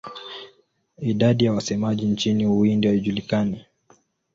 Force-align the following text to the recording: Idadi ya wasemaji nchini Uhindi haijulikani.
Idadi 0.97 1.45
ya 1.45 1.53
wasemaji 1.53 2.05
nchini 2.05 2.47
Uhindi 2.47 2.87
haijulikani. 2.87 3.65